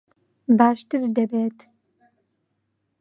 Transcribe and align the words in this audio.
باشتر 0.57 1.01
دەبێت. 1.17 1.59